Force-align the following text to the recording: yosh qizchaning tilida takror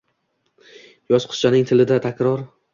yosh 1.17 1.29
qizchaning 1.35 1.71
tilida 1.73 2.03
takror 2.11 2.47